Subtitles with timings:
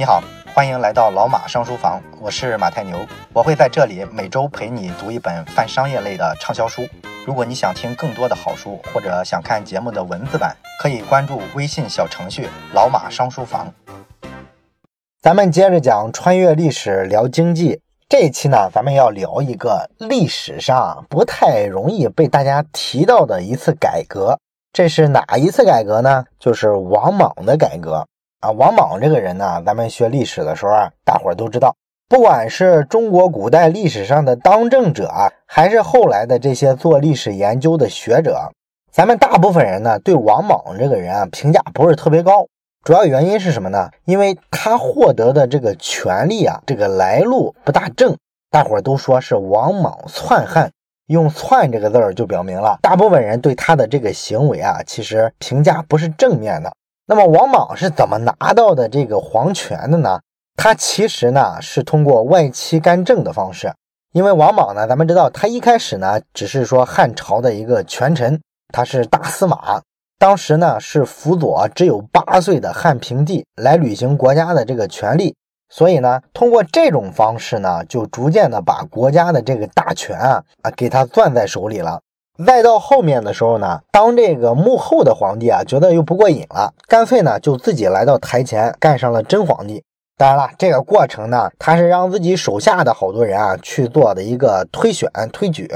[0.00, 0.22] 你好，
[0.54, 6.86] 欢迎来到老马上书房，我是马太牛，我会在这里每周陪你读一本泛商业类的畅销书。
[7.26, 13.74] 如果你想听更多的好书，或者想看节目的文字版，可以关注微信小程序“老马上书房”。
[15.20, 24.38] 咱们接着讲穿越历史聊经济，这一期呢，咱们要聊一个历史上不太容易被大家提到的一次改革。
[24.72, 26.24] 这是哪一次改革呢？
[26.38, 28.06] 就是王莽的改革。
[28.40, 31.74] 啊，王莽这个人呢，咱们学历史的时候啊，大伙儿都知道，
[32.08, 38.52] 不管是中国古代历史上的当政者啊，还是后来的这些做历史研究的学者，
[38.92, 42.46] 咱们大部分人呢，对王莽这个人啊，评价不是特别高。
[42.84, 43.90] 主要原因是什么呢？
[44.04, 48.16] 因为他获得的这个权力啊，这个来路不大正，
[48.52, 50.70] 大伙儿都说是王莽篡汉，
[51.08, 56.72] 用“篡”这个字儿就表明了，大部分人对他的这个行为啊，其实评价不是正面的。
[57.10, 60.20] 那么王莽是怎么拿到的这个皇权的呢？
[60.56, 63.72] 他其实呢是通过外戚干政的方式。
[64.12, 68.38] 因为王莽呢，咱们知道他一开始呢只是说汉朝的一个权臣，
[68.74, 69.80] 他是大司马，
[70.18, 75.34] 当时呢是辅佐只有八岁的汉平帝来履行国家的这个权利，
[75.70, 82.00] 所以呢通过这种方式呢，就逐渐的把国家的这个大权啊啊给他攥在手里了。
[82.46, 89.82] 再到后面的时候呢，当这个幕后的皇帝啊，觉得又不过瘾了，干脆呢就自己来到台前干上了真皇帝。
[90.16, 95.68] 当然了，这个过程呢，他是让自己手下的好多人啊去做的一个推选推举。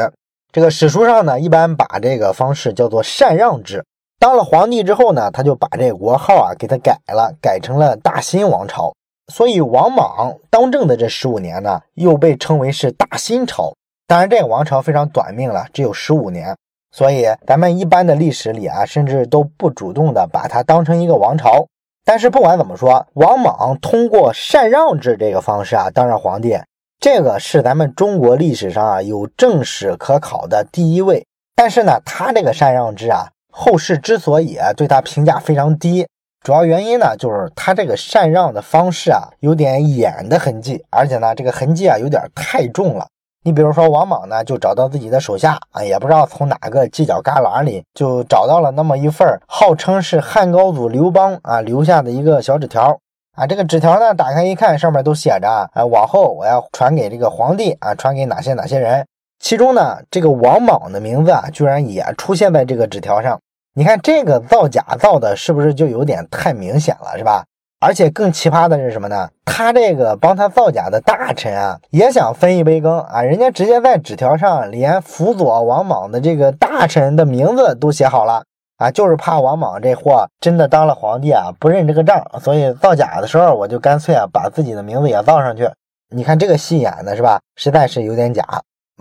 [0.53, 3.85] 这个史书上呢，一般把这个方式叫做禅让制。
[4.19, 8.93] 当了皇帝之后呢，他就把这国号啊给他改了，改成了大新王朝。
[9.33, 13.73] 所以王莽当政的这十五年呢，又被称为是大新朝。
[14.13, 16.55] 当然，这个王朝非常短命了，只有十五年，
[16.91, 21.67] 所以咱们一般的历史里啊，甚至都不主动的把它当成一个王朝。
[22.05, 26.59] 但是不管怎么说，王莽通过禅让制这个方式啊当上皇帝，
[27.01, 31.25] 这个是咱们中国历史上啊有正史可考的第一位。
[31.57, 36.07] 但是呢，他这个禅让制啊，后世之所以对他评价非常低，
[36.45, 43.07] 主要原因呢就是他这个禅让的方式啊有点演的痕迹，而且呢这个痕迹啊有点太重了。
[43.45, 52.97] 你比如说王莽呢，就找到自己的手下啊，也不知道从哪个犄角旮旯里就找到了那么一份号称是汉高祖刘邦啊留下的一个小纸条
[53.35, 53.45] 啊。
[53.45, 59.05] 这个纸条呢，打开一看，上面都写着啊，往后我要传给这个皇帝啊，传给哪些哪些人。
[59.41, 63.41] 其中呢，这个王莽的名字啊，居然也出现在这个纸条上。
[63.75, 67.45] 你看这个造假造的是不是就有点太明显了，是吧？
[67.83, 69.29] 而且更奇葩的是什么呢？
[69.45, 73.23] 他这个帮他造假的大臣啊，也想分一杯羹啊！
[73.23, 78.45] 人家直接在纸条上连辅佐王莽的这个大臣的名字都写好了
[78.79, 85.69] 啊，就是怕王莽这货真的当了皇帝啊，不认这个账，所以造假的时候我就干脆啊把自己的名字也造上去。
[86.15, 87.41] 你看这个戏演的是吧？
[87.57, 88.45] 实在是有点假。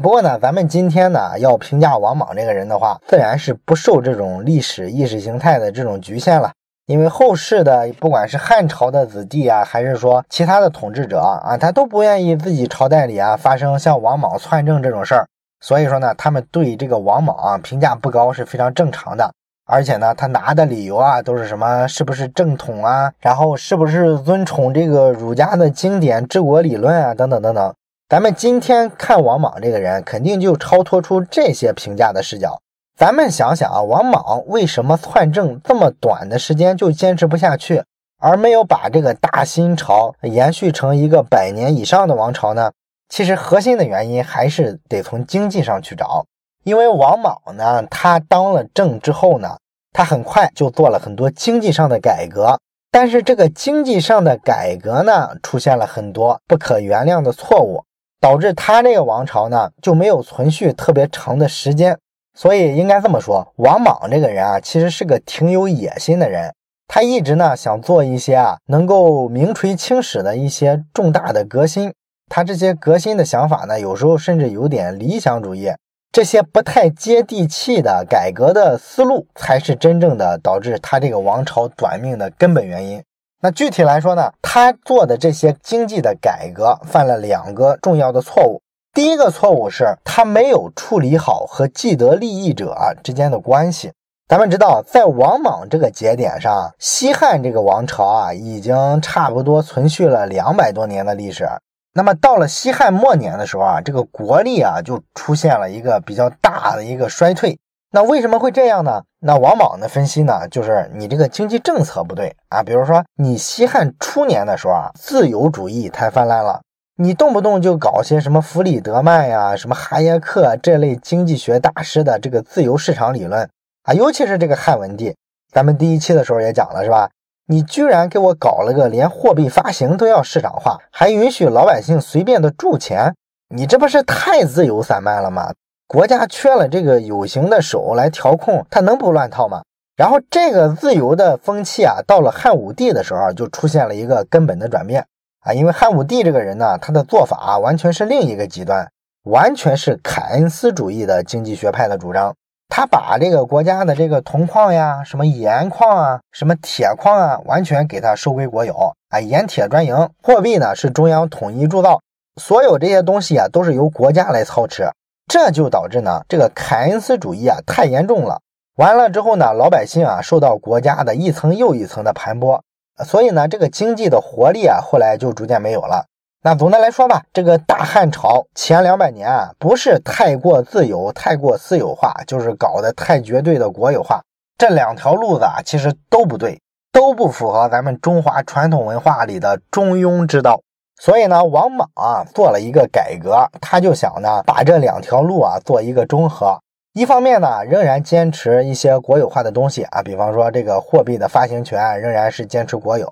[0.01, 6.51] 不过呢，咱们今天呢要评价王莽这个人的话，自然是不受这种历史意识形态的这种局限了。
[6.91, 15.25] 因为后世的不管是汉朝的子弟啊，还是说其他的统治者啊，他都不愿意自己朝代里啊发生像王莽篡政这种事儿，
[15.61, 19.31] 所以说呢，他们对这个王莽啊评价不高是非常正常的。
[19.65, 21.87] 而且呢，他拿的理由啊都是什么？
[21.87, 23.09] 是不是正统啊？
[23.21, 27.13] 然后是不是尊崇这个儒家的经典治国理论啊？
[27.13, 27.73] 等等等等。
[28.09, 32.59] 咱们今天看王莽这个人，肯定就超脱出这些评价的视角。
[33.01, 37.83] 咱们想想啊，王莽为什么篡政这么短的时间就坚持不下去，
[38.19, 42.71] 而没有把这个大新朝延续成一个百年以上的王朝呢？
[43.09, 46.27] 其实核心的原因还是得从经济上去找。
[46.63, 49.57] 因为王莽呢，他当了政之后呢，
[49.91, 52.59] 他很快就做了很多经济上的改革，
[52.91, 57.83] 但是这个经济上的改革呢，出现了很多不可原谅的错误，
[58.19, 61.97] 导致他这个王朝呢就没有存续特别长的时间。
[62.41, 66.51] 所以应该这么说，王莽这个人啊，其实是个挺有野心的人。
[66.87, 71.93] 他一直呢想做一些啊能够名垂青史的一些重大的革新。
[72.27, 75.71] 他这些革新的想法呢，有时候甚至有点理想主义。
[76.11, 83.03] 这些不太接地气的改革的思路，才是真正的导致他这个王朝短命的根本原因。
[83.41, 88.59] 那具体来说呢，他做的这些经济的改革，犯了两个重要的错误。
[88.93, 93.93] 第一个错误是他没有处理好和既得利益者之间的关系。
[94.27, 101.47] 咱们知道，在王莽这个节点上，西汉这个王朝啊，已经差不多存续了两百多年的历史。
[101.93, 107.57] 那么到了西汉末年的时候啊，这个国力啊就出现了一个比较大的一个衰退。
[107.93, 109.03] 那为什么会这样呢？
[109.19, 112.63] 那王莽的分析呢，就是你这个经济政策不对啊。
[112.63, 116.61] 比如说，你西汉初年的时候啊，自由主义太泛滥了，
[116.97, 123.49] 你动不动就搞些什么弗里德曼呀、什么哈耶克这类经济学大师的这个自由市场理论
[123.83, 125.15] 啊，尤其是这个汉文帝，
[125.51, 127.09] 咱们第一期的时候也讲了，是吧？
[127.47, 133.15] 你居然给我搞了个连货币发行都要市场化，还允许老百姓随便的铸钱，
[133.49, 135.53] 你这不是太自由散漫了吗？
[135.87, 139.63] 国家缺了这个有形的手来调控，它能不乱套吗？
[139.97, 145.05] 然后这个自由的风气啊，到了汉武帝的时候就出现了一个根本的转变
[145.41, 148.87] 啊，因为汉武帝这个人呢，他的做法完全是另一个极端，
[149.23, 152.33] 完全是凯恩斯主义的经济学派的主张。
[152.69, 161.99] 他把这个国家的这个铜矿呀、什么盐矿啊、什么铁矿啊，完全给它收归国有啊，盐铁专营，货币呢是中央统一铸造，
[162.39, 164.89] 所有这些东西啊都是由国家来操持。
[165.27, 168.39] 这就导致呢，这个凯恩斯主义啊太严重了。
[168.77, 172.61] 完了之后呢，老百姓啊受到国家的一层又一层的盘剥，
[173.05, 176.05] 所以呢，这个经济的活力啊后来就逐渐没有了。
[176.43, 184.21] 那总的来说吧，这个大汉朝前两百年啊，不是太过自由、太过私有化，就是搞得太绝对的国有化。
[184.57, 186.59] 这两条路子啊，其实都不对，
[186.91, 190.61] 都不符合咱们中华传统文化里的中庸之道。
[190.99, 196.59] 所以呢，王莽啊做了一个改革，他就想呢把这两条路啊做一个中和。
[196.93, 203.07] 一方面呢，仍然坚持一些国有化的东西啊，比方说这个货币的发行权仍然是坚持国有，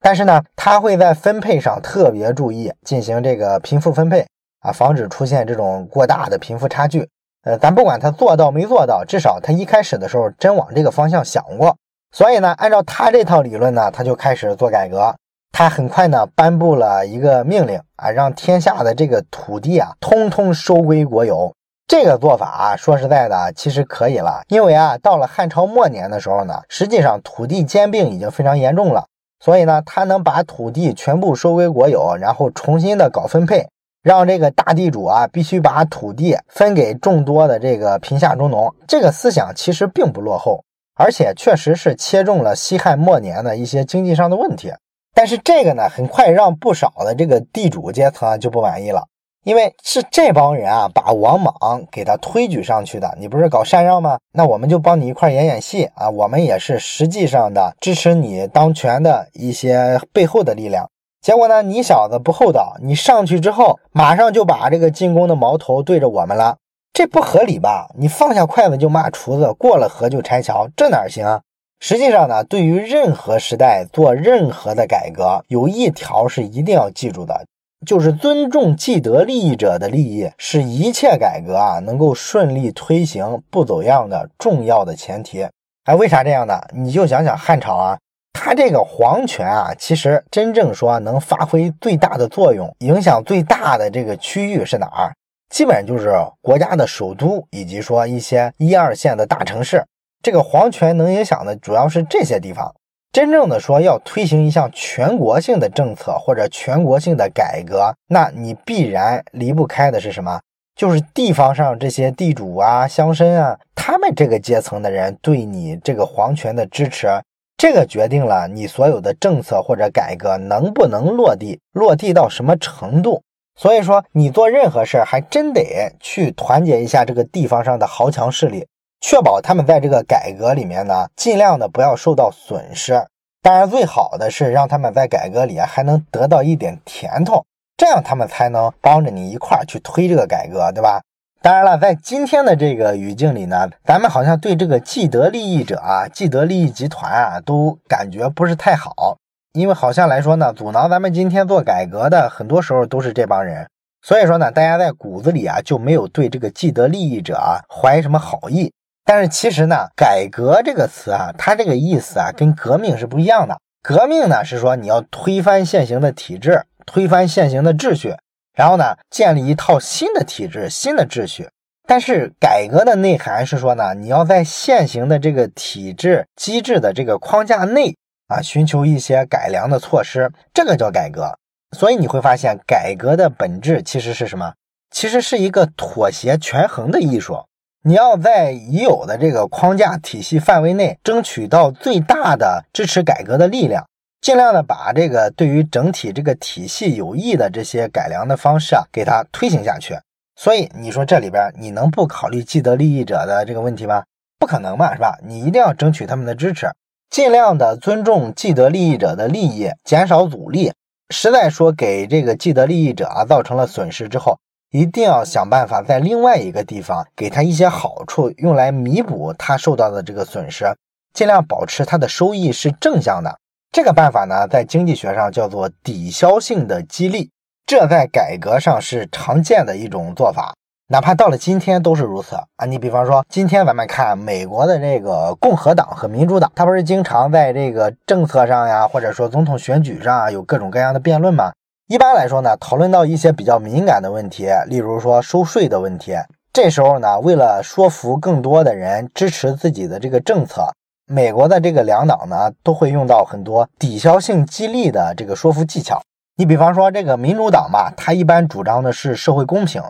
[0.00, 4.26] 但是呢，他会在分配上特别注意，进行这个贫富分配
[4.62, 7.08] 啊，防止出现这种过大的贫富差距。
[7.44, 11.76] 呃，咱不管他做到没做到，至少他一开始的时候真往这个方向想过。
[12.10, 15.14] 所以呢，按照他这套理论呢，他就开始做改革。
[15.52, 21.54] 他很快呢颁布了一个命令啊，让天下的这个土地啊，通通收归国有。
[21.90, 29.06] 这个做法啊，说实在的，其实可以了，因为啊，到了汉朝末年的时候呢，实际上土地兼并已经非常严重了，
[29.40, 33.66] 所以呢，他能把土地全部收归国有，然后重新的搞分配，
[34.04, 38.72] 让这个大地主啊，必须把土地分给众多的这个贫下中农。
[38.86, 40.62] 这个思想其实并不落后，
[40.94, 44.72] 而且确实是切中了西汉末年的一些经济上的问题。
[45.12, 49.08] 但是这个呢，很快让不少的这个地主阶层就不满意了，
[49.44, 51.54] 因为是这帮人啊，把王莽
[51.90, 53.16] 给他推举上去的。
[53.18, 54.18] 你不是搞禅让吗？
[54.32, 60.90] 那我们就帮你一块演演戏啊，我们也是实际上的支持你当权的一些背后的力量。
[61.22, 66.56] 结果呢，你小子不厚道，你上去之后，马上就把这个进攻的矛头对着我们了，
[66.92, 67.90] 这不合理吧？
[67.98, 71.40] 你放下筷子就骂厨子，过了河就拆桥，这哪行啊？
[71.78, 77.46] 实际上呢，对于任何时代做任何的改革，有一条是一定要记住的，
[77.86, 85.46] 就是尊重既得利益者的利益，是一切改革啊能够顺利推行不走样的重要的前提。
[85.84, 86.60] 哎，为啥这样呢？
[86.74, 87.98] 你就想想汉朝啊，
[88.34, 95.12] 它这个皇权啊，其实真正说能发挥最大的作用、影响最大的这个区域是哪儿？
[95.48, 99.84] 基本就是国家的首都，以及说一些一二线的大城市。
[100.22, 102.74] 这个皇权能影响的主要是这些地方。
[103.12, 110.40] 真正的说要推行一项全国性的政策或者全国性的改革，那你必然离不开的是什么？
[110.76, 117.08] 就是地方上这些地主啊、乡绅啊，他们这个阶层的人对你这个皇权的支持，
[117.56, 123.20] 这个决定了你所有的政策或者改革能不能落地，落地到什么程度。
[123.56, 128.64] 所以说，你做任何事儿还真得去团结一下这个地方上的豪强势力。
[129.00, 133.06] 确保他们在这个改革里面呢，尽量的不要受到损失。
[133.42, 137.44] 当然，最好的是让他们在改革里还能得到一点甜头，
[137.78, 141.00] 这样他们才能帮着你一块儿去推这个改革，对吧？
[141.40, 149.16] 当然了，在今天的这个语境里呢，咱们好像对这个既得利益者啊、既得利益集团啊，都感觉不是太好，
[149.54, 153.66] 因为好像来说呢，阻挠咱们今天做改革的，很多时候都是这帮人。
[154.02, 158.70] 所以说呢，大家在骨子里啊，就没有对这个既得利益者啊怀什么好意。
[159.04, 163.58] 但是其实呢，改革这个词啊，它这个意思啊，跟革命是不一样的。
[163.82, 168.14] 革命呢是说你要推翻现行的体制，推翻现行的秩序，
[168.54, 171.48] 然后呢建立一套新的体制、新的秩序。
[171.86, 177.96] 但是改革的内涵是说呢，你要在现行的这个体制机制的这个框架内
[178.28, 181.36] 啊，寻求一些改良的措施，这个叫改革。
[181.76, 184.52] 所以你会发现，改革的本质其实是什么？
[184.90, 187.44] 其实是一个妥协权衡的艺术。
[187.82, 193.86] 你要在已有的这个框架体系范围内，争取到最大的支持改革的力量，
[194.20, 199.98] 尽量的把这个对于整体这个体系有益的这些改良的方式啊，给它推行下去。
[200.36, 204.02] 所以你说这里边你能不考虑既得利益者的这个问题吗？
[204.38, 205.18] 不可能嘛，是吧？
[205.26, 206.70] 你一定要争取他们的支持，
[207.08, 210.70] 尽量的尊重既得利益者的利益，减少阻力。
[211.08, 214.38] 实在说给这个既得利益者啊造成了损失之后，
[214.70, 220.64] 一定要想办法在另外一个地方给他一些好处，用来弥补他受到的这个损失，
[221.12, 223.36] 尽量保持他的收益是正向的。
[223.72, 227.30] 这个办法呢，在经济学上叫做抵消性的激励，
[227.66, 230.54] 这在改革上是常见的一种做法，
[230.88, 232.64] 哪怕到了今天都是如此啊。
[232.66, 241.52] 你比方说，今天咱们看美国的这个共和党和民主党，他不是经常在这个政策上呀，或者说总统选举上啊，有各种各样的辩论吗？
[241.90, 246.12] 一般来说呢，讨论到一些比较敏感的问题，例如说收税的问题，
[246.52, 250.68] 这时候呢，为了说服更多的人支持自己的这个政策，
[251.08, 256.00] 美国的这个两党呢，都会用到很多抵消性激励的这个说服技巧。
[256.36, 259.82] 你比方说这个民主党吧，他一般主张的是社会公平，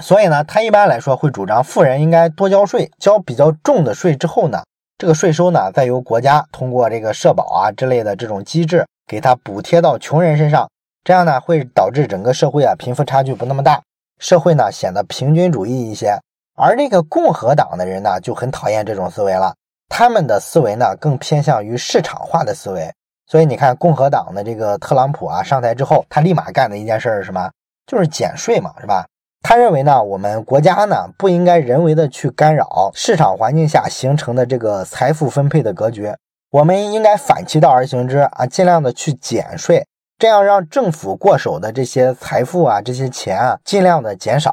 [0.00, 4.62] 所以呢，他一般来说会主张富人应该多交税，交比较重的税之后呢，
[4.96, 10.68] 这个税收呢，再由国家通过这个社保啊之类的这种机制，给他补贴到穷人身上。
[11.08, 13.80] 这样呢，会导致整个社会啊贫富差距不那么大，
[14.18, 16.18] 社会呢显得平均主义一些。
[16.54, 19.54] 而这个共和党的人呢就很讨厌这种思维了，
[19.88, 22.92] 他们的思维呢更偏向于市场化的思维。
[23.26, 27.50] 所以你看，共和党的这个特朗普啊上台之后，他立马干的一件事是什么？
[27.86, 29.06] 就是减税嘛，是吧？
[29.42, 36.12] 他认为呢，我们国家呢不应该人为的去干扰市场环境下形成的这个财富分配的格局，
[36.50, 39.86] 我们应该反其道而行之啊，尽量的去减税。
[40.18, 44.52] 这样让政府过手的这些财富啊，这些钱啊，尽量的减少，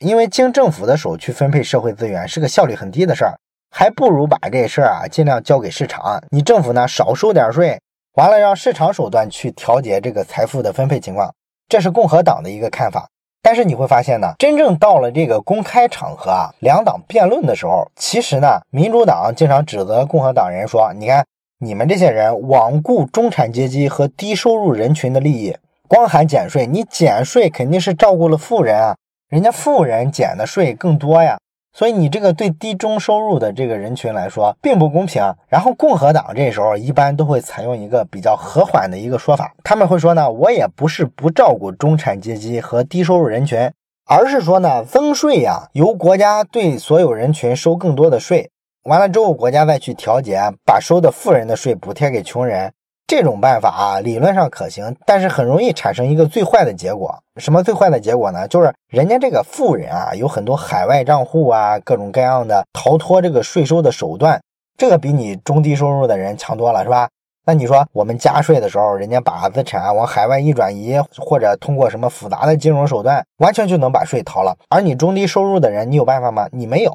[0.00, 3.38] 因为经政府的手去分配社会资源是个效率很低的事儿，
[3.70, 6.20] 还不如把这事儿啊尽量交给市场。
[6.30, 7.80] 你政府呢少收点税，
[8.14, 11.32] 完了让市场手段去调节这个财富的分配情况，
[11.68, 13.08] 这是共和党的一个看法。
[13.40, 21.24] 但是你会发现呢，真正到了这个公开场合啊，两党辩论的时候，其实呢，民主党经常指责共和党人说，你看。
[21.58, 25.56] 你们这些人罔顾中产阶级和低收入人群的利益，
[25.88, 28.94] 光喊减税，你减税肯定是照顾了富人啊，
[29.30, 31.38] 人家富人减的税更多呀，
[31.72, 35.22] 所以你这个对低中收入的这个人群来说并不公平。
[35.48, 43.72] 然后共和党这时候一般都会采用一个比较和缓的一个说法，他们会说呢，我也不是不照顾中产阶级和低收入人群，
[44.04, 48.50] 而是说呢，增税呀，由国家对所有人群收更多的税。
[48.86, 52.72] 完了之后，国家再去调节，把收的富人的税补贴给穷人，
[53.04, 57.18] 这种办法啊，理论上可行，但是很容易产生一个最坏的结果。
[57.40, 58.46] 什么最坏的结果呢？
[58.46, 64.40] 就是人家这个富人啊，有很多海外账户啊，各种各样的逃脱这个税收的手段，
[64.78, 67.08] 这个比你中低收入的人强多了，是吧？
[67.44, 74.56] 那你说我们加税的时候，人家把资产往海外一转移，或者通过什么复杂的金融手段，完全就能把税逃了。
[74.68, 76.48] 而你中低收入的人，你有办法吗？
[76.52, 76.92] 你没有。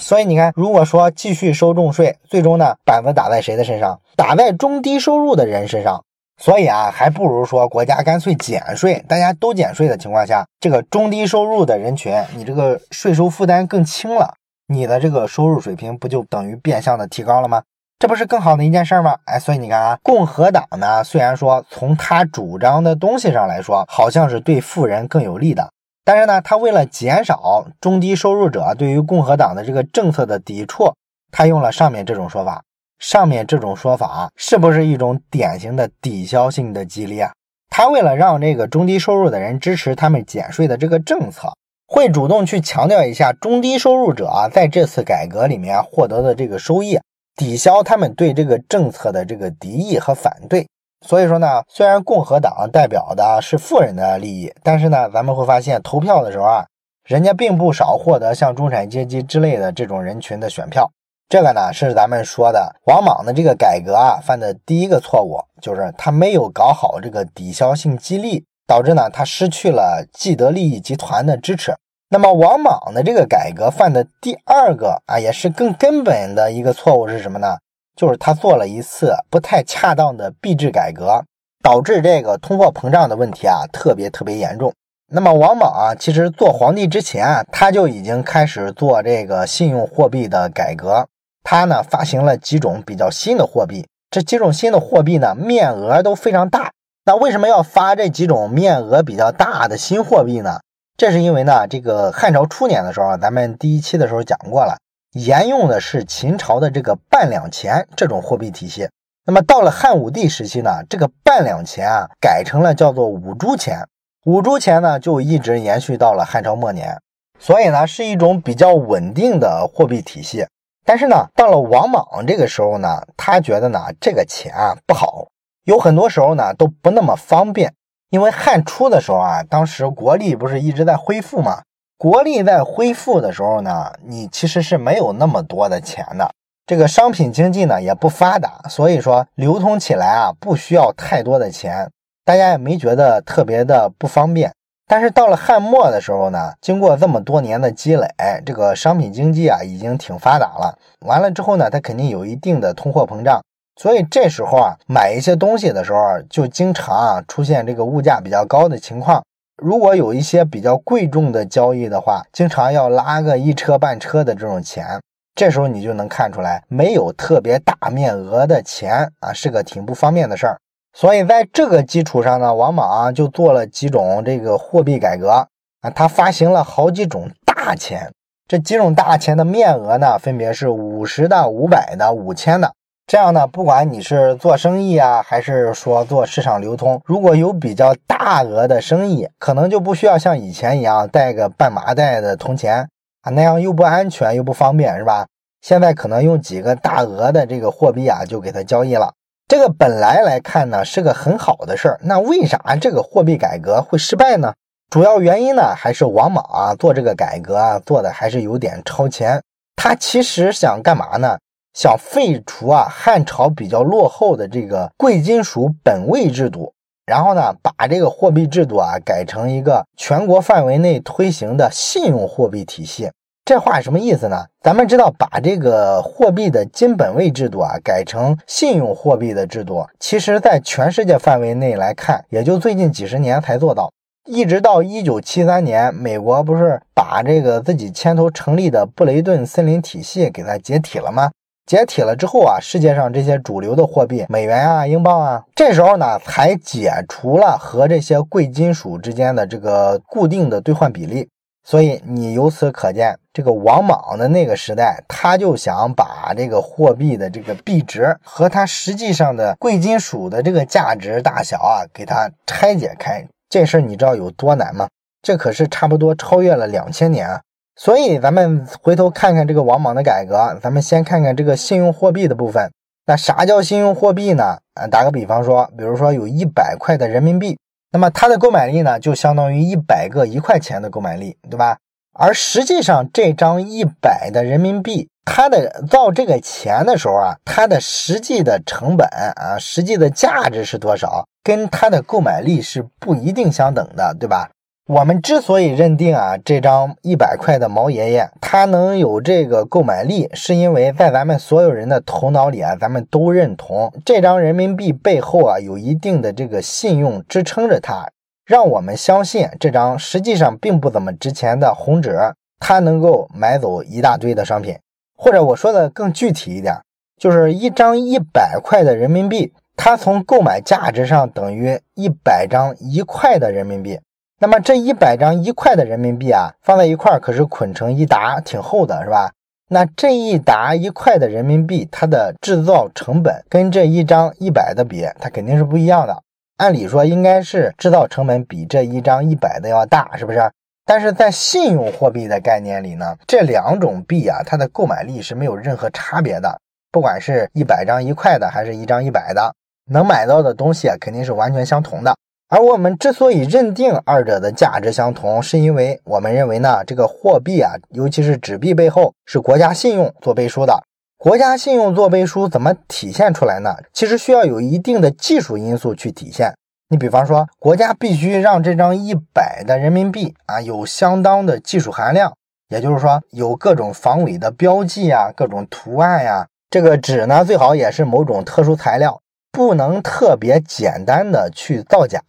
[0.00, 4.00] 所以你看，如果说继续收重税，最终呢，板子打在谁的身上？
[4.16, 6.02] 打在中低收入的人身上。
[6.40, 14.34] 所以啊，还不如说国家干脆减税，大家都减税的情况下，这个中低收入的人群，你这个税收负担更轻了，
[14.66, 17.62] 你的这个收入水平不就等于变相的提高了吗？
[17.98, 19.18] 这不是更好的一件事吗？
[19.26, 25.70] 哎，所以你看啊，共和党呢，虽然说从他主张的东西上来说，好像是对富人更有利的。
[26.04, 30.92] 但是呢，他为了减少中低收入者对于共和党的这个政策的抵触，
[31.30, 32.62] 他用了上面这种说法。
[32.98, 37.32] 上面这种说法是不是一种典型的抵消性的激励啊？
[37.68, 41.52] 他为了让这个中低收入的人支持他们减税的这个政策，
[41.88, 47.00] 会主动去强调一下中低收入者啊在这次改革里面获得的这个收益，
[47.34, 50.68] 抵消他们对这个政策的这个敌意和反对。
[51.02, 56.64] 所以说呢，虽然共和党代表的是富人的利益，但是呢，咱们会发现投票的时候啊，
[57.04, 60.90] 人家并不少获得像中产阶级之类的这种人群的选票。
[61.28, 71.74] 这个呢，是咱们说的王莽的这个改革啊犯的第一个错误，就是他没有搞好这个抵消性激励，导致呢他失去了既得利益集团的支持。
[72.10, 77.56] 那么王莽的这个改革犯的第二个啊，也是更根本的一个错误是什么呢？
[77.96, 81.24] 就是他做了一次不太恰当的币制改革，
[81.62, 84.72] 导致这个通货膨胀的问题啊特别特别严重。
[85.14, 91.06] 那么王莽啊，其实做皇帝之前啊，他就已经开始做这个信用货币的改革。
[91.44, 96.70] 他呢发行了几种比较新的货币，这几种新的货币呢面额都非常大。
[97.04, 100.60] 那为什么要发这几种面额比较大的新货币呢？
[100.96, 104.78] 这是因为呢，这个汉朝初年的时候，咱们第一期的时候讲过了。
[105.12, 108.88] 沿用的是秦朝的这个半两钱这种货币体系，
[109.26, 113.86] 那么到了汉武帝时期呢，这个半两钱啊改成了叫做五铢钱，
[114.24, 116.98] 五铢钱呢就一直延续到了汉朝末年，
[117.38, 120.46] 所以呢是一种比较稳定的货币体系。
[120.84, 125.28] 但是呢，到了王莽这个时候呢，他觉得呢这个钱啊不好，
[125.64, 127.74] 有很多时候呢都不那么方便。
[128.08, 131.62] 因为汉初的时候啊，当时国力不是一直在恢复嘛，
[132.02, 136.28] 国力在恢复的时候呢，你其实是没有那么多的钱的，
[136.66, 141.88] 这个商品经济呢也不发达，所以说流通起来啊不需要太多的钱，
[142.24, 144.50] 大家也没觉得特别的不方便。
[144.88, 148.08] 但是到了汉末的时候呢，经过这么多年的积累，
[148.44, 150.76] 这个商品经济啊已经挺发达了。
[151.06, 153.40] 完了之后呢，它肯定有一定的通货膨胀，
[153.80, 159.22] 所以这时候啊买一些东西的时候，就经常啊出现这个物价比较高的情况。
[159.62, 165.00] 如果有一些比较贵重的交易的话，经常要拉个一车半车的这种钱，
[165.36, 170.58] 这时候你就能看出来，没有特别大面额的钱啊是个挺不方便的事儿。
[170.92, 175.46] 所以在这个基础上呢，王莽就做了几种这个货币改革
[175.80, 178.12] 啊，他发行了好几种大钱，
[178.48, 182.72] 这几种大钱的面额呢，分别是五十的、五百的、五千的。
[183.06, 192.88] 这样呢，不管你是做生意啊，还是说做市场流通，如果有比较大额的生意，可能就不需要像以前一样带个半麻袋的铜钱
[193.22, 195.26] 啊，那样又不安全又不方便，是吧？
[195.60, 199.12] 现在可能用几个大额的这个货币啊，就给它交易了。
[199.46, 204.54] 这个本来来看呢是个很好的事儿，那为啥这个货币改革会失败呢？
[204.88, 209.42] 主要原因呢还是王莽啊做这个改革啊做的还是有点超前。
[209.76, 211.38] 他其实想干嘛呢？
[211.74, 216.72] 想废除啊汉朝比较落后的这个贵金属本位制度，
[217.06, 223.10] 然后呢把这个货币制度啊改成一个全国范围内推行的信用货币体系。
[223.44, 224.44] 这话什么意思呢？
[224.62, 233.90] 咱们知道，把这个货币的金本位制度啊改成信用货币的制度，其实在全世界范围内来看，也就最近几十年才做到。
[234.26, 241.32] 一直到一九七三年，美国不是把这个自己牵头成立的布雷顿森林体系给它解体了吗？
[241.66, 251.28] 解体了之后啊，世界上这些主流的货币，美元啊、英镑啊，这时候呢才解除了和这些贵金属之间的这个固定的兑换比例。
[251.64, 263.24] 所以你由此可见，这个王莽的那个时代，他就想把这个货币的这个币值和它实际上的贵金属的这个价值大小啊，给它拆解开。
[263.48, 264.88] 这事儿你知道有多难吗？
[265.22, 267.40] 这可是差不多超越了两千年！
[267.82, 272.70] 所以咱们回头看看这个王莽的改革，咱们先看看这个信用货币的部分。
[273.06, 274.58] 那啥叫信用货币呢？
[274.74, 277.58] 啊，打个比方说，比如说有一百块的人民币。
[277.90, 281.78] 那么它的购买力呢，就相当于一百个一块钱的购买力，对吧？
[282.12, 294.50] 而实际上这张一百的人民币，它的造这个钱的时候啊，它的实际的成本啊，实际的价值是多少，跟它的购买力是不一定相等的，对吧？
[294.94, 308.06] 我们之所以认定啊，这张一百块的毛爷爷他能有这个购买力，是因为在咱们所有人的头脑里啊，咱们都认同这张人民币背后啊有一定的这个信用支撑着它，
[308.44, 312.14] 让我们相信这张实际上并不怎么值钱的红纸，
[312.58, 314.76] 它能够买走一大堆的商品。
[315.16, 316.74] 或者我说的更具体一点，
[317.18, 323.98] 就是一张一百块的人民币，它从购买价值上等于一百张一块的人民币。
[324.42, 329.30] 那么这一百张一块的人民币啊，放在一块儿可是捆成一沓，挺厚的，是吧？
[329.68, 336.24] 那这一沓一块的人民币，它的制造成本跟这一张一百的比，它肯定是不一样的。
[336.56, 340.50] 按理说应该是制造成本比这一张一百的要大，是不是？
[340.84, 346.58] 但是在信用货币的概念里呢，这两种币啊，它的购买力是没有任何差别的，
[346.90, 349.54] 不管是一百张一块的，还是一张一百的，
[349.88, 352.16] 能买到的东西，肯定是完全相同的。
[352.52, 360.84] 而我们之所以认定二者的价值相同，是因为我们认为呢，这个货币啊，尤其是纸币背后是国家信用做背书的。
[361.16, 363.74] 国家信用做背书怎么体现出来呢？
[363.94, 366.52] 其实需要有一定的技术因素去体现。
[366.90, 372.34] 你比方说，国家必须让这张一百的人民币啊有相当的技术含量，
[372.68, 376.46] 也就是说有各种防伪的标记啊，各种图案呀。
[376.68, 379.21] 这个纸呢，最好也是某种特殊材料。
[379.52, 382.20] 不能特别简单的去造假，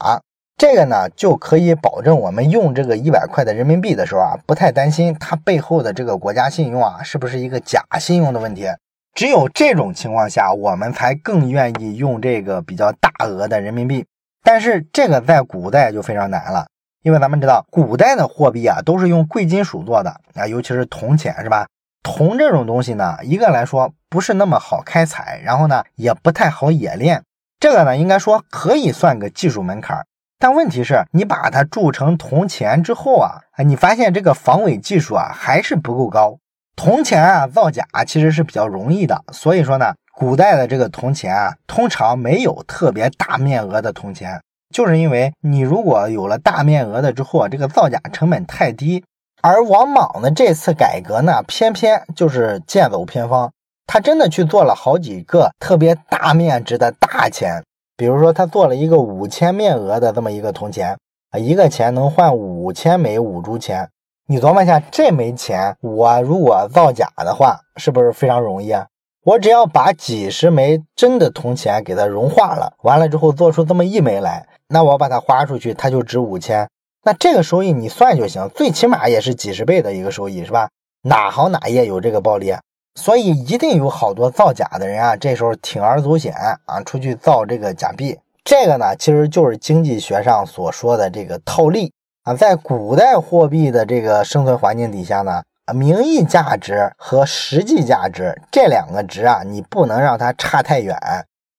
[0.58, 8.68] 这个呢就可以保证我们用这个一百块的人民币的时候啊，不太担心它背后的这个国家信用啊是不是一个假信用的问题。
[9.16, 14.06] 只有这种情况下，我们才更愿意用这个比较大额的人民币。
[14.44, 16.68] 但是这个在古代就非常难了，
[17.04, 21.68] 因为咱们知道古代的货币啊都是用贵金属做的啊，尤其是铜钱，是吧？
[22.04, 27.24] 铜这种东西呢，一个来说不是那么好开采，然后呢也不太好冶炼。
[27.60, 30.06] 这个呢，应该说可以算个技术门槛。
[30.38, 36.38] 但问题是，你把它铸成铜钱之后啊，你发现这个防伪技术啊还是不够高。
[36.76, 44.42] 铜钱啊造假其实是比较容易的，所以说呢，古代的这个铜钱啊，通常没有特别大面额的铜钱，
[44.76, 49.06] 就是因为你如果有了大面额的之后啊，这个造假成本太低。
[49.46, 53.52] 而王莽的这次改革呢，偏偏就是剑走偏锋，
[53.86, 57.62] 他真的去做了好几个特别大面值的大钱，
[57.98, 60.98] 比如说他做了一个五千面额的这么一个铜钱
[61.32, 63.90] 啊，一个钱能换五千枚五铢钱。
[64.28, 68.88] 你琢磨一下，这枚钱我如果造假的话，是不是非常容易啊？
[69.26, 76.70] 我只要把几十枚真的铜钱给它融化了，完了之后做出这么一枚来，那我把它花出去，它就值五千。
[77.06, 80.70] 那这个收益你算就行，最起码也是几十倍的一个收益，是吧？
[81.02, 82.56] 哪行哪业有这个暴利？
[82.96, 86.34] 所以一定有好多造假的人啊，这时候铤而走险
[86.66, 88.18] 啊，出去造这个假币。
[88.46, 91.92] 这个呢，其实就是经济学上所说的这个套利。
[92.24, 100.98] 啊，在古代货币的这个生存环境底下呢，名义价值和实际价值这两个值啊，你不能让它差太远，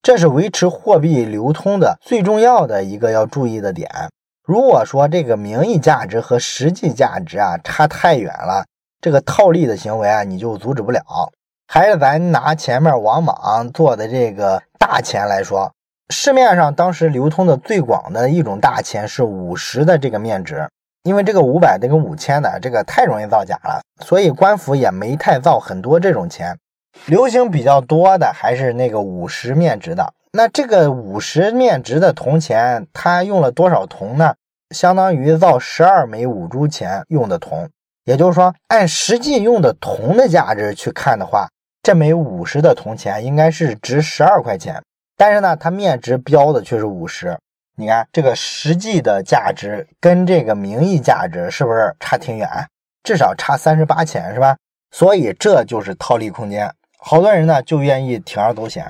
[0.03, 3.91] 这是维持货币流通的最重要的一个要注意的点。
[4.47, 8.67] 如果说这个名义价值和实际价值啊差太远了，
[9.01, 11.03] 这个套利的行为啊你就阻止不了。
[11.67, 15.73] 还是咱拿前面王莽做的这个大钱来说。
[16.11, 20.69] 市面上当时流通的最广的一种大钱是五十的这个面值，
[21.05, 26.59] 因为这个五百的跟五千的这个太容易造假了，所以官府也没太造很多这种钱。
[27.07, 30.13] 流行比较多的还是那个五十面值的。
[30.37, 34.35] 那这个五十面值的铜钱，它用了多少铜呢？
[34.75, 37.71] 相当于造十二枚五铢钱用的铜。
[38.03, 41.49] 也就是说，按实际用的铜的价值去看的话，
[41.85, 44.83] 这枚五十的铜钱应该是值十二块钱。
[45.17, 47.39] 但是呢，它面值标的却是五十，
[47.77, 52.49] 你看这个实际的价值跟这个名义价值是不是差挺远？
[53.05, 54.57] 至少差三十八钱，是吧？
[54.91, 56.69] 所以这就是套利空间。
[56.99, 58.85] 好多人呢就愿意铤而走险，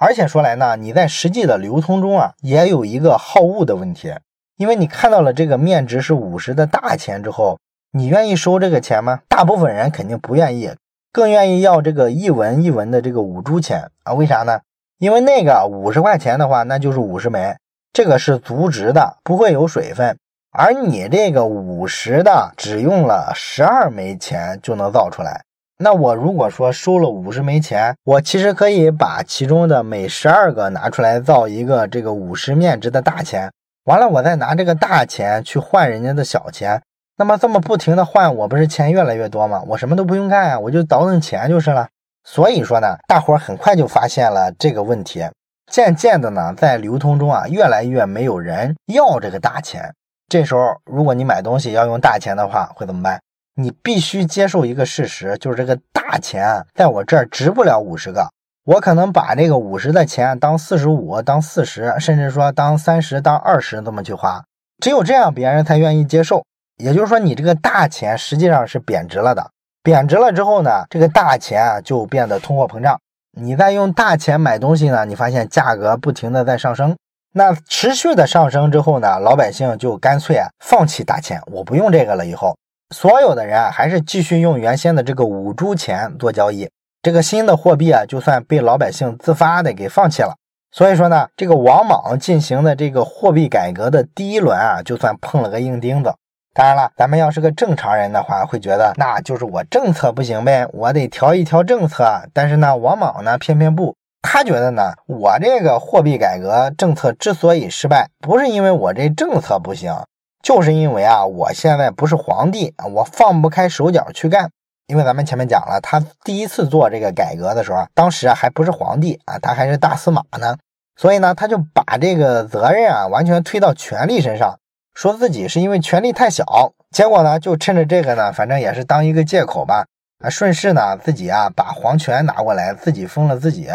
[0.00, 4.14] 而且说来呢，你在实际的流通中啊，也有一个好物的问题，
[4.56, 7.58] 因为你看到了这个面值是五十的大钱之后，
[7.92, 9.20] 你愿意收这个钱吗？
[9.28, 10.74] 大部分人肯定不愿意，
[11.12, 14.14] 更愿意要这个一文一文的这个五铢钱啊？
[14.14, 14.60] 为啥呢？
[14.98, 17.56] 因为那个五十块钱的话，那就是五十枚，
[17.92, 20.16] 这个是足值的，不会有水分。
[20.50, 25.44] 而你这个五十的，只用了十二枚钱就能造出来。
[25.82, 33.50] 那我如果说收了五十枚钱，我其实可以把其中的每十二个拿出来造一个这个五十面值的大钱，
[33.84, 36.82] 完了我再拿这个大钱去换人家的小钱。
[37.16, 39.62] 那么这么不停的换，我不是钱越来越多吗？
[39.68, 41.88] 我什么都不用干啊，我就倒腾钱就是了。
[42.24, 45.26] 所以说呢，大伙儿很快就发现了这个问题，
[45.72, 49.94] 渐渐的呢，在流通中啊，越来越没有人要这个大钱。
[50.28, 53.18] 这时候，如果你买东西要用大钱的话，会怎么办？
[53.54, 58.30] 你必须接受一个事实，就是这个大钱在我这儿值不了五十个，
[58.64, 64.42] 我可能把这个五十的钱当四十五、当四十，甚至说当三十、当二十这么去花。
[64.82, 66.44] 只有这样，别人才愿意接受。
[66.78, 69.50] 也就是说，你这个大钱实际上是贬值了的。
[69.82, 72.98] 贬值了之后呢，这个大钱啊就变得通货膨胀。
[73.38, 76.96] 你再用大钱买东西呢，你发现价格不停的在上升。
[77.32, 82.26] 那持续的上升之后呢，老百姓就干脆啊放弃大钱，我不用这个了。
[82.26, 82.56] 以后
[82.94, 86.68] 所有的人啊还是继续用原先的这个五铢钱做交易。
[87.02, 90.34] 这个新的货币啊，就算被老百姓自发的给放弃了。
[90.72, 96.14] 所以说呢，这个王莽进行的这个货币改革的第一轮啊，就算碰了个硬钉子。
[96.52, 102.04] 当然了，咱们要是个正常人的话，会觉得那就是我政策不行呗，我得调一调政策。
[102.34, 109.94] 但是呢，王莽呢偏偏不，他觉得呢，我这个货币改革政策之所以失败，不是因为我这政策不行，
[110.42, 114.50] 就是因为啊，我现在不是皇帝啊，我放不开手脚去干。
[114.86, 120.56] 因为咱们前面讲了，他第一次做这个改革的时候，当时啊还不是皇帝啊，他还是大司马呢，
[120.96, 124.58] 所以呢，他就把这个责任啊完全推到权力身上。
[124.92, 126.44] 说自己是因为权力太小，
[126.90, 129.86] 结果呢，就趁着这个呢，反正也是当一个借口吧，
[130.24, 133.68] 啊，顺势呢，自己啊把皇权拿过来，自己封了自己。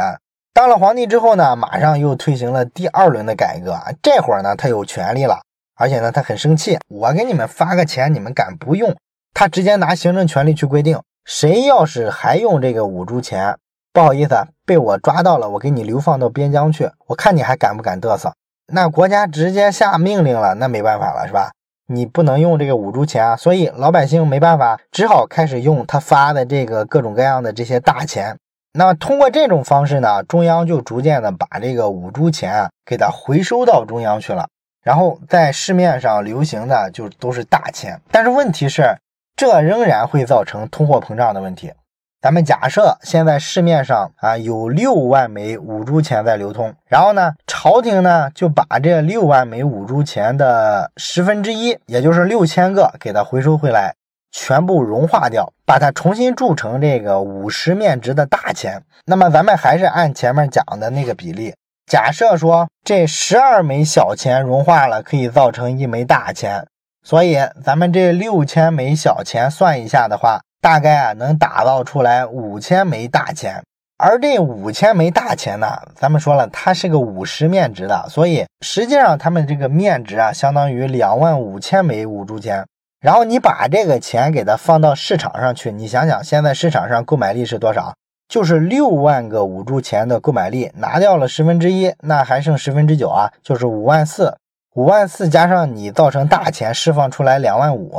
[0.54, 3.80] 当了皇帝之后呢，马上又推行了第二轮的改革。
[4.04, 5.39] 这会儿呢，他有权利了，
[5.75, 8.95] 而且呢，他很生气，我给你们发个钱，你们敢不用？
[9.33, 13.57] 他直接拿行政权力去规定，谁要是还用这个五铢钱，
[13.91, 14.35] 不好意思，
[14.65, 18.33] 被我抓到了，我给你流放到边疆去，我看你还敢不敢嘚瑟。
[18.73, 21.51] 那国家直接下命令了，那没办法了，是吧？
[21.88, 28.38] 你不能用这个五铢钱啊，所以老百姓没办法，只好开始用他发的这个各种各样的这些大钱。
[28.73, 34.47] 那么通过这种方式呢，中央就逐渐的把这个五铢钱啊给它回收到中央去了，
[34.86, 38.00] 然后在市面上流行的就都是大钱。
[38.12, 38.95] 但是问题是，
[39.36, 41.74] 这仍然会造成通货膨胀的问题。
[42.21, 53.93] 咱们假设现在市面上啊有六万枚五铢钱在流通，然后呢，朝廷呢就把这六万枚五铢钱的十分之一，也就是六千个，给它回收回来，
[54.32, 58.82] 全部融化掉，把它重新铸成这个五十面值的大钱。
[59.06, 61.54] 那么咱们还是按前面讲的那个比例，
[61.86, 66.65] 假设说这十二枚小钱融化了，可以造成一枚大钱，
[67.04, 70.39] 所以咱们这六千枚小钱算一下的话。
[70.62, 73.62] 大概啊能打造出来五千枚大钱，
[74.00, 82.65] 而这五千枚大钱呢，咱们说了，它是个五十面值的，所以实际上他们这个面值啊，相当于两万五千枚五铢钱。
[83.00, 87.93] 然后你把这个钱给它放到市场上去，你想想，现在市场上购买力是多少？
[88.27, 94.38] 就是六万个五铢钱的购买力，拿掉了十分之一，那还剩十分之九啊，就是五万四。
[94.75, 97.95] 五万四加上你造成大钱释放出来两万五，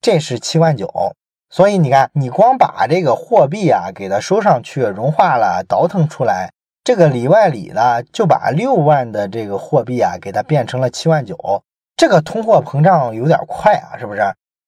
[0.00, 0.88] 这是七万九。
[1.48, 6.52] 所以你看，你光把这个货币啊给它收上去，融化了，倒腾出来，
[6.84, 11.36] 这个里外里的就把六万的这个货币啊给它变成了七万九，
[11.96, 14.20] 这个通货膨胀有点快啊，是不是？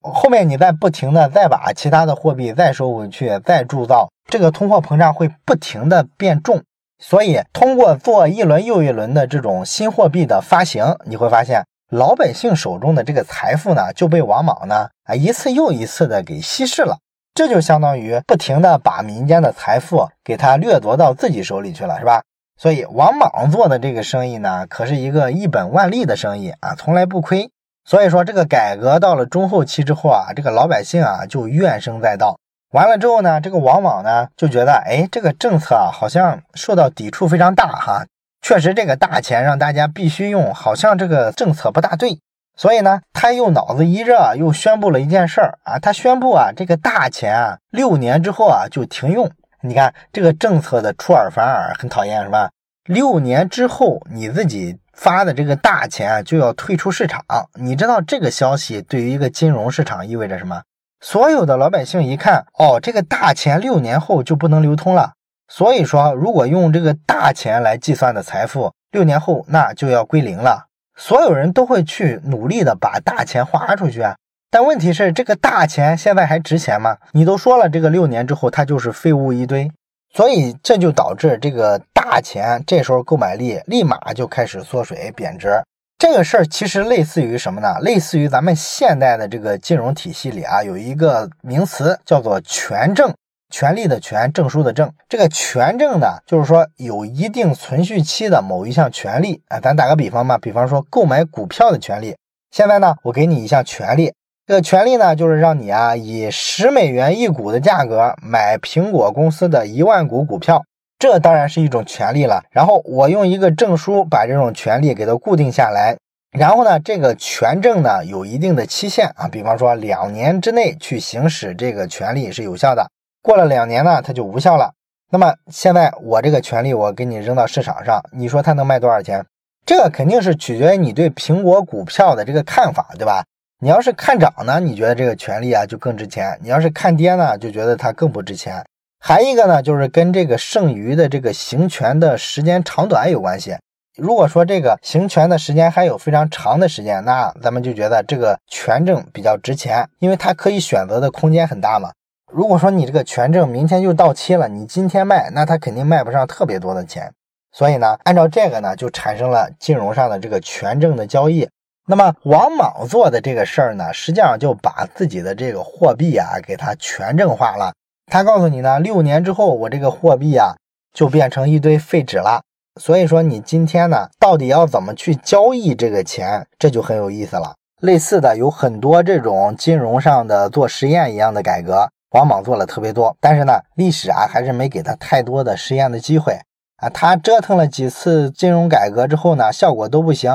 [0.03, 6.63] 后面你再不停的再把其他的货币再收回去，再铸造，这个通货膨胀会不停的变重。
[6.99, 11.65] 所以通过做一轮又一轮的这种新货币的发行，你会发现。
[11.93, 16.97] 老百姓手中的这个财富呢，就被王莽呢啊一次又一次的给稀释了，
[17.35, 22.23] 这就相当于不停的把民间的财富给他掠夺到自己手里去了，是吧？
[22.59, 27.51] 所以王莽做的这个生意呢，可是一个一本万利的生意啊，从来不亏。
[27.85, 32.39] 所以说这个改革到了中后期之后啊，这个老百姓啊就怨声载道。
[32.73, 38.07] 完了之后呢，这个王莽呢就觉得，哎，这个政策啊好像受到抵触非常大哈。
[38.41, 42.19] 确实，这个大钱让大家必须用，好像这个政策不大对，
[42.57, 49.31] 所以呢，他又脑子一热，又宣布了一件事儿啊，他宣布啊，这个大钱啊，六年之后啊就停用。
[49.61, 52.51] 你看这个政策的出尔反尔，很讨厌是吧？
[52.87, 57.25] 六年之后你自己发的这个大钱啊就要退出市场，
[57.55, 60.63] 你知道这个消息对于一个金融市场意味着什么？
[61.01, 65.15] 所有的老百姓一看，哦，这个大钱六年后就不能流通了。
[65.49, 70.67] 所以说，如果用这个大钱来计算的财富，六年后那就要归零了。
[70.97, 74.15] 所有人都会去努力的把大钱花出去啊。
[74.51, 76.99] 但问题是，这个大钱现在还值钱吗？
[77.13, 79.71] 你都说了，这个六年之后它就是废物一堆。
[80.13, 85.61] 所以这就导致这个大钱这时候购买力立马就开始缩水贬值。
[85.99, 87.79] 这个事儿其实类似于什么呢？
[87.81, 93.15] 类似于咱们现代的这个金融体系里啊，有一个名词叫做权证。
[93.51, 99.61] 权利的权，证书的证，这个权证呢，就是说有一定存续期的某一项权利啊。
[99.61, 102.17] 咱打个比方嘛，比方说购买股票的权利。
[102.51, 104.13] 现在呢，我给你一项权利，
[104.45, 110.65] 这个权利呢，就是让你啊以十美元一股的价格买苹果公司的一万股股票，
[110.99, 112.43] 这当然是一种权利了。
[112.51, 115.97] 然后我用一个证书把这种权利给它固定下来，
[116.37, 122.91] 然后呢，这个权证呢有一定的期限啊，比方说两年之内去行使这个权利是有效的。
[123.23, 124.73] 过了两年呢，它就无效了。
[125.13, 129.25] 那么现在我这个权利我给你扔到市场上，你说它能卖多少钱？
[129.65, 133.23] 这个肯定是取决于你对苹果股票的这个看法，对吧？
[133.65, 138.65] 你要是看涨呢，你觉得这个权利啊就更值钱；你要是看跌呢，就觉得它更不值钱。
[138.99, 143.57] 还一个呢，就是跟这个剩余的这个行权的时间长短有关系。
[143.97, 151.93] 如果说这个行权的时间还有非常长的时间，那咱们就觉得这个权证比较值钱，因为它可以选择的空间很大嘛。
[152.33, 157.13] 如果说你这个权证明天就到期了，你今天卖，那它肯定卖不上特别多的钱。
[157.53, 161.49] 所以呢，按照这个呢，就产生了金融上的这个权证的交易。
[161.87, 167.73] 那么王莽做的这个事儿呢，实际上就把自己的这个货币啊，给它权证化了。
[168.07, 170.55] 他告诉你呢，六年之后我这个货币啊，
[170.93, 172.43] 就变成一堆废纸了。
[172.81, 177.55] 所以说你今天呢，到底要怎么去交易这个钱，这就很有意思了。
[177.81, 181.91] 类似的有很多这种金融上的做实验一样的改革。
[182.11, 186.39] 王莽做了特别多，但是呢，历史啊还是没给他太多的实验的机会
[186.77, 186.89] 啊。
[186.91, 190.31] 他折腾了几次金融改革之后呢，效果都不行，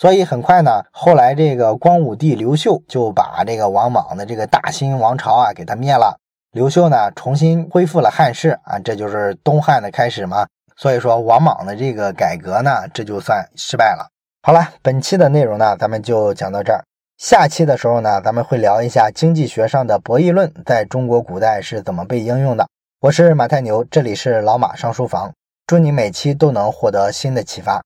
[0.00, 6.16] 所以很快呢，后来这个光武帝刘秀就把这个王莽的这个大兴王朝啊给他灭了。
[6.52, 10.46] 刘秀呢重新恢复了汉室啊，这就是东汉的开始嘛。
[10.76, 14.08] 所以说王莽的这个改革呢，这就算失败了。
[14.40, 16.84] 好了，本期的内容呢，咱们就讲到这儿。
[17.16, 22.68] 下期的时候呢，咱们会聊一下经济学上的博弈论在中国古代是怎么被应用的。
[23.00, 25.32] 我是马太牛，这里是老马上书房，
[25.66, 27.76] 祝你每期都能获得新的启发。